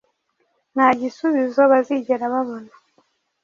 [0.73, 2.71] nta gisubizo bazigera babona